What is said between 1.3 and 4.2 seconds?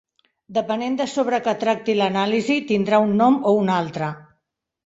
que tracti l'anàlisi, tindrà un nom o un altre.